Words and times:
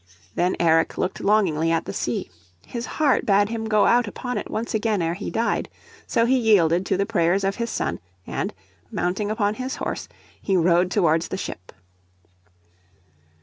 Then 0.33 0.55
Eric 0.59 0.97
looked 0.97 1.21
longingly 1.21 1.69
at 1.71 1.85
the 1.85 1.93
sea. 1.93 2.31
His 2.65 2.87
heart 2.97 3.23
bade 3.23 3.49
him 3.49 3.65
go 3.65 3.85
out 3.85 4.07
upon 4.07 4.39
it 4.39 4.49
once 4.49 4.73
again 4.73 4.99
ere 4.99 5.13
he 5.13 5.29
died. 5.29 5.69
So 6.07 6.25
he 6.25 6.39
yielded 6.39 6.87
to 6.87 6.97
the 6.97 7.05
prayers 7.05 7.43
of 7.43 7.57
his 7.57 7.69
son 7.69 7.99
and, 8.25 8.51
mounting 8.91 9.29
upon 9.29 9.53
his 9.61 9.75
horse, 9.75 10.09
he 10.41 10.57
rode 10.57 10.89
towards 10.89 11.27
the 11.27 11.37
ship. 11.37 11.71